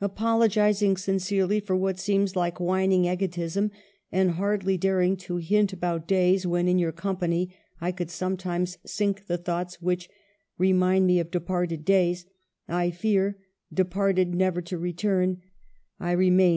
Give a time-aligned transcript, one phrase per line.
[0.00, 3.70] "Apologizing sincerely for what seems like whining egotism,
[4.10, 9.26] and hardly daring to hint about days when, in your company, I could sometimes sink
[9.28, 10.10] the thoughts which'
[10.58, 12.26] remind me of departed days,'
[12.66, 13.38] I fear
[13.72, 15.42] 'departed never to return,'
[16.00, 16.56] I re main,